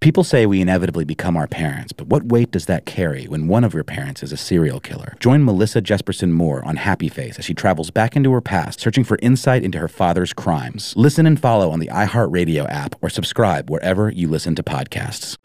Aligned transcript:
People 0.00 0.24
say 0.24 0.46
we 0.46 0.62
inevitably 0.62 1.04
become 1.04 1.36
our 1.36 1.46
parents, 1.46 1.92
but 1.92 2.06
what 2.06 2.24
weight 2.24 2.50
does 2.50 2.64
that 2.64 2.86
carry 2.86 3.26
when 3.26 3.48
one 3.48 3.64
of 3.64 3.74
your 3.74 3.84
parents 3.84 4.22
is 4.22 4.32
a 4.32 4.36
serial 4.38 4.80
killer? 4.80 5.14
Join 5.20 5.44
Melissa 5.44 5.82
Jesperson 5.82 6.30
Moore 6.30 6.64
on 6.64 6.76
Happy 6.76 7.10
Face 7.10 7.38
as 7.38 7.44
she 7.44 7.52
travels 7.52 7.90
back 7.90 8.16
into 8.16 8.32
her 8.32 8.40
past, 8.40 8.80
searching 8.80 9.04
for 9.04 9.18
insight 9.20 9.62
into 9.62 9.76
her 9.76 9.88
father's 9.88 10.32
crimes. 10.32 10.94
Listen 10.96 11.26
and 11.26 11.38
follow 11.38 11.70
on 11.70 11.80
the 11.80 11.88
iHeartRadio 11.88 12.66
app 12.70 12.94
or 13.02 13.10
subscribe 13.10 13.68
wherever 13.68 14.08
you 14.08 14.26
listen 14.26 14.54
to 14.54 14.62
podcasts. 14.62 15.36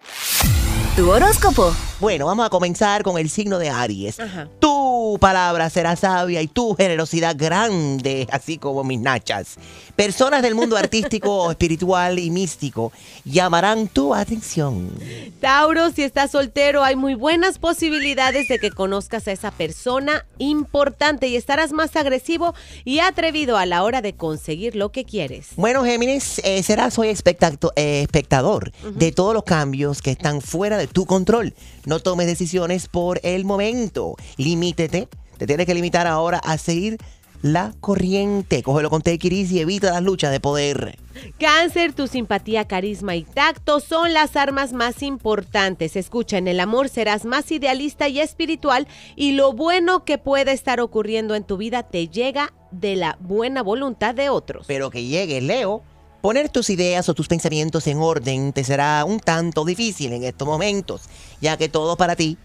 Tu 0.96 1.06
horóscopo. 1.06 1.85
Bueno, 2.02 2.26
vamos 2.26 2.46
a 2.46 2.50
comenzar 2.50 3.04
con 3.04 3.18
el 3.18 3.30
signo 3.30 3.58
de 3.58 3.70
Aries. 3.70 4.18
Tu 4.60 5.18
palabra 5.22 5.70
será 5.70 5.96
sabia 5.96 6.42
y 6.42 6.48
tu 6.48 6.76
generosidad 6.76 7.38
grande, 7.38 8.28
así 8.32 8.58
como 8.58 8.84
mis 8.84 9.00
nachas. 9.00 9.56
Personas 9.96 10.42
del 10.42 10.56
mundo 10.56 10.76
artístico, 10.76 11.50
espiritual 11.52 12.20
y 12.20 12.32
místico 12.32 12.92
llamarán 13.24 13.88
tu 13.88 14.14
atención. 14.14 14.92
Tauro, 15.40 15.90
si 15.92 16.04
estás 16.04 16.32
soltero, 16.32 16.84
hay 16.84 16.98
muy 16.98 17.14
buenas 17.14 17.60
posibilidades 17.60 18.50
de 18.50 18.60
que 18.60 18.72
conozcas 18.72 19.30
a 19.30 19.32
esa 19.32 19.52
persona 19.52 20.26
importante 20.38 21.28
y 21.28 21.38
estarás 21.38 21.72
más 21.72 21.96
agresivo 21.96 22.54
y 22.84 23.00
atrevido 23.00 23.58
a 23.58 23.66
la 23.66 23.84
hora 23.84 24.02
de 24.02 24.14
conseguir 24.14 24.76
lo 24.76 24.92
que 24.92 25.06
quieres. 25.06 25.48
Bueno, 25.56 25.86
Géminis, 25.86 26.42
eh, 26.44 26.62
serás 26.62 27.00
hoy 27.00 27.08
eh, 27.08 28.02
espectador 28.02 28.74
de 28.84 29.14
todos 29.14 29.34
los 29.34 29.44
cambios 29.44 30.02
que 30.02 30.12
están 30.12 30.42
fuera 30.42 30.78
de 30.78 30.88
tu 30.88 31.06
control. 31.06 31.54
No 31.86 32.00
tomes 32.00 32.28
decisiones 32.28 32.88
por 32.88 33.20
el 33.24 33.46
momento. 33.46 34.16
Limítete. 34.38 35.08
Te 35.38 35.48
tienes 35.48 35.66
que 35.66 35.76
limitar 35.76 36.08
ahora 36.08 36.40
a 36.40 36.58
seguir 36.58 36.98
la 37.42 37.74
corriente. 37.80 38.64
Cógelo 38.64 38.90
con 38.90 39.02
take 39.04 39.28
it 39.28 39.52
y 39.52 39.60
evita 39.60 39.92
las 39.92 40.02
luchas 40.02 40.32
de 40.32 40.40
poder. 40.40 40.98
Cáncer, 41.40 41.94
tu 41.94 42.08
simpatía, 42.08 42.68
carisma 42.68 43.16
y 43.16 43.24
tacto 43.24 43.80
son 43.80 44.14
las 44.14 44.36
armas 44.36 44.74
más 44.74 45.04
importantes. 45.04 45.96
Escucha, 45.96 46.38
en 46.38 46.48
el 46.48 46.60
amor 46.60 46.90
serás 46.90 47.24
más 47.24 47.52
idealista 47.52 48.08
y 48.08 48.20
espiritual 48.20 48.88
y 49.16 49.34
lo 49.34 49.54
bueno 49.54 50.06
que 50.06 50.18
puede 50.18 50.54
estar 50.54 50.80
ocurriendo 50.80 51.36
en 51.36 51.44
tu 51.44 51.58
vida 51.58 51.84
te 51.84 52.08
llega 52.08 52.52
de 52.72 52.96
la 52.96 53.18
buena 53.20 53.62
voluntad 53.62 54.16
de 54.16 54.30
otros. 54.30 54.66
Pero 54.68 54.90
que 54.90 55.04
llegue 55.04 55.40
Leo, 55.40 55.84
poner 56.26 56.50
tus 56.50 56.72
ideas 56.72 57.08
o 57.08 57.14
tus 57.14 57.28
pensamientos 57.28 57.86
en 57.86 58.00
orden 58.00 58.52
te 58.52 58.64
será 58.64 59.06
un 59.06 59.20
tanto 59.20 59.64
difícil 59.64 60.12
en 60.12 60.24
estos 60.24 60.48
momentos, 60.48 61.04
ya 61.40 61.56
que 61.56 61.70
todo 61.70 61.98
para 61.98 62.16
ti 62.16 62.40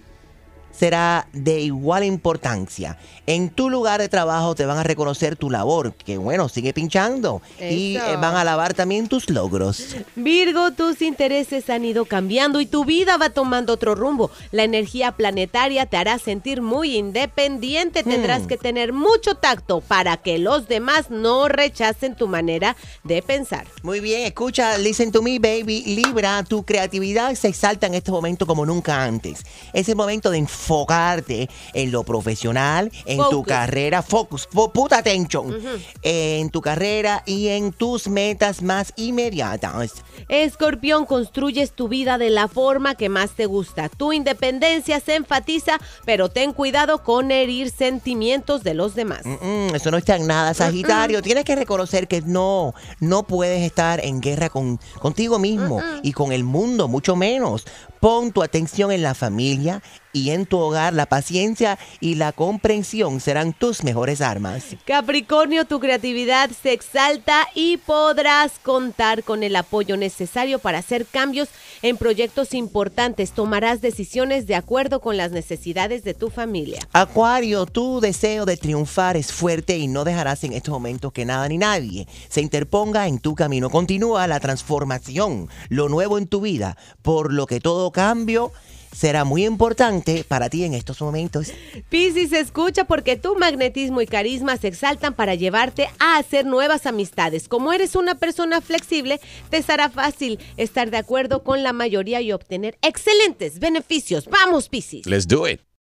será 0.72 1.26
de 1.32 1.60
igual 1.60 2.04
importancia. 2.04 2.98
En 3.26 3.50
tu 3.50 3.70
lugar 3.70 4.00
de 4.00 4.08
trabajo 4.08 4.54
te 4.54 4.64
van 4.66 4.78
a 4.78 4.82
reconocer 4.82 5.36
tu 5.36 5.50
labor, 5.50 5.92
que 5.94 6.18
bueno, 6.18 6.48
sigue 6.48 6.72
pinchando. 6.72 7.42
Y 7.60 7.96
Eso. 7.96 8.06
eh, 8.06 8.16
van 8.16 8.34
a 8.36 8.40
alabar 8.40 8.74
también 8.74 9.08
tus 9.08 9.30
logros. 9.30 9.96
Virgo, 10.16 10.72
tus 10.72 11.02
intereses 11.02 11.68
han 11.70 11.84
ido 11.84 12.04
cambiando 12.06 12.60
y 12.60 12.66
tu 12.66 12.84
vida 12.84 13.16
va 13.16 13.30
tomando 13.30 13.72
otro 13.74 13.94
rumbo. 13.94 14.30
La 14.52 14.64
energía 14.64 15.12
planetaria 15.12 15.86
te 15.86 15.96
hará 15.96 16.18
sentir 16.18 16.62
muy 16.62 16.96
independiente. 16.96 18.02
Tendrás 18.02 18.42
Hmm. 18.42 18.46
que 18.46 18.56
tener 18.56 18.92
mucho 18.92 19.34
tacto 19.34 19.80
para 19.80 20.16
que 20.16 20.38
los 20.38 20.66
demás 20.68 21.10
no 21.10 21.48
rechacen 21.48 22.14
tu 22.14 22.26
manera 22.28 22.76
de 23.04 23.22
pensar. 23.22 23.66
Muy 23.82 24.00
bien, 24.00 24.22
escucha, 24.26 24.78
listen 24.78 25.12
to 25.12 25.22
me, 25.22 25.38
baby. 25.38 25.82
Libra, 25.86 26.42
tu 26.44 26.64
creatividad 26.64 27.34
se 27.34 27.48
exalta 27.48 27.86
en 27.86 27.94
este 27.94 28.10
momento 28.10 28.46
como 28.46 28.64
nunca 28.66 29.02
antes. 29.04 29.44
Es 29.72 29.88
el 29.88 29.96
momento 29.96 30.30
de 30.30 30.38
enfocarte 30.60 31.48
en 31.74 31.90
lo 31.90 32.04
profesional, 32.04 32.90
en 33.06 33.18
tu 33.30 33.42
carrera, 33.42 34.02
focus, 34.02 34.48
fo- 34.50 34.70
put 34.72 34.92
attention, 34.92 35.56
en 36.02 36.50
tu 36.50 36.60
carrera 36.60 37.22
y 37.26 37.48
en 37.48 37.72
tus 37.72 38.08
metas 38.08 38.62
más 38.62 38.92
inmediatas. 38.96 39.94
Escorpión, 40.28 41.06
construyes 41.06 41.72
tu 41.72 41.88
vida 41.88 42.18
de 42.18 42.30
la 42.30 42.46
forma 42.46 42.94
que 42.94 43.08
más 43.08 43.30
te 43.30 43.46
gusta. 43.46 43.88
Tu 43.88 44.12
independencia 44.12 45.00
se 45.00 45.14
enfatiza, 45.16 45.78
pero 46.04 46.28
ten 46.28 46.52
cuidado 46.52 47.02
con 47.02 47.30
herir 47.30 47.70
sentimientos 47.70 48.62
de 48.62 48.74
los 48.74 48.94
demás. 48.94 49.22
Mm, 49.24 49.74
eso 49.74 49.90
no 49.90 49.96
está 49.96 50.16
en 50.16 50.26
nada, 50.26 50.54
Sagitario. 50.54 51.22
Tienes 51.22 51.44
que 51.44 51.56
reconocer 51.56 52.06
que 52.06 52.20
no, 52.22 52.74
no 53.00 53.22
puedes 53.24 53.62
estar 53.62 54.04
en 54.04 54.20
guerra 54.20 54.50
con, 54.50 54.78
contigo 55.00 55.38
mismo 55.38 55.82
y 56.02 56.12
con 56.12 56.32
el 56.32 56.44
mundo, 56.44 56.86
mucho 56.88 57.16
menos. 57.16 57.64
Pon 57.98 58.32
tu 58.32 58.42
atención 58.42 58.92
en 58.92 59.02
la 59.02 59.14
familia 59.14 59.82
y 60.12 60.30
en 60.30 60.46
tu 60.46 60.58
hogar. 60.58 60.92
La 60.92 61.06
paciencia 61.06 61.78
y 62.00 62.14
la 62.14 62.32
comprensión 62.32 63.20
serán 63.20 63.52
tus 63.52 63.84
mejores 63.84 64.20
armas. 64.20 64.64
Capricornio, 64.84 65.64
tu 65.64 65.80
creatividad 65.80 66.50
se 66.50 66.72
exalta 66.72 67.46
y 67.54 67.76
podrás 67.78 68.52
contar 68.62 69.22
con 69.22 69.42
el 69.42 69.56
apoyo 69.56 69.96
necesario 69.96 70.58
para 70.58 70.78
hacer 70.78 71.06
cambios 71.06 71.48
en 71.82 71.96
proyectos 71.96 72.54
importantes. 72.54 73.32
Tomarás 73.32 73.80
decisiones 73.80 74.46
de 74.46 74.54
acuerdo 74.54 75.00
con 75.00 75.16
las 75.16 75.32
necesidades 75.32 76.04
de 76.04 76.14
tu 76.14 76.30
familia. 76.30 76.80
Acuario, 76.92 77.66
tu 77.66 78.00
deseo 78.00 78.44
de 78.44 78.56
triunfar 78.56 79.16
es 79.16 79.32
fuerte 79.32 79.78
y 79.78 79.88
no 79.88 80.04
dejarás 80.04 80.44
en 80.44 80.52
estos 80.52 80.72
momentos 80.72 81.12
que 81.12 81.24
nada 81.24 81.48
ni 81.48 81.58
nadie 81.58 82.06
se 82.28 82.40
interponga 82.40 83.06
en 83.06 83.18
tu 83.18 83.34
camino. 83.34 83.70
Continúa 83.70 84.26
la 84.26 84.40
transformación, 84.40 85.48
lo 85.68 85.88
nuevo 85.88 86.18
en 86.18 86.26
tu 86.26 86.40
vida, 86.40 86.76
por 87.02 87.32
lo 87.32 87.46
que 87.46 87.60
todo 87.60 87.90
cambio 87.90 88.52
será 88.92 89.24
muy 89.24 89.44
importante 89.44 90.24
para 90.26 90.48
ti 90.48 90.64
en 90.64 90.74
estos 90.74 91.00
momentos. 91.00 91.52
Piscis, 91.88 92.32
escucha 92.32 92.84
porque 92.84 93.16
tu 93.16 93.36
magnetismo 93.36 94.00
y 94.00 94.06
carisma 94.06 94.56
se 94.56 94.68
exaltan 94.68 95.14
para 95.14 95.34
llevarte 95.34 95.88
a 95.98 96.16
hacer 96.18 96.46
nuevas 96.46 96.86
amistades. 96.86 97.48
Como 97.48 97.72
eres 97.72 97.94
una 97.94 98.16
persona 98.16 98.60
flexible, 98.60 99.20
te 99.50 99.62
será 99.62 99.88
fácil 99.88 100.38
estar 100.56 100.90
de 100.90 100.98
acuerdo 100.98 101.42
con 101.42 101.62
la 101.62 101.72
mayoría 101.72 102.20
y 102.20 102.32
obtener 102.32 102.78
excelentes 102.82 103.58
beneficios. 103.58 104.26
Vamos, 104.26 104.68
Piscis. 104.68 105.06
Let's 105.06 105.26
do 105.26 105.46
it. 105.46 105.69